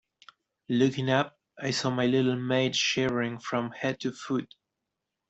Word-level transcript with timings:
Looking 0.69 1.11
up, 1.11 1.37
I 1.59 1.69
saw 1.69 1.91
my 1.91 2.07
little 2.07 2.35
maid 2.35 2.75
shivering 2.75 3.37
from 3.37 3.69
head 3.69 3.99
to 3.99 4.11
foot. 4.11 4.51